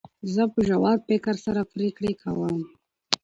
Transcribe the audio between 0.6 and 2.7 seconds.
ژور فکر سره پرېکړي کوم.